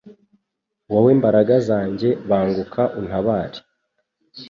wowe 0.91 1.11
mbaraga 1.19 1.55
zanjye 1.67 2.09
banguka 2.29 2.81
untabare 2.99 3.59